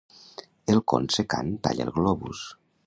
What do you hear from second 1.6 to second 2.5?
talla el globus.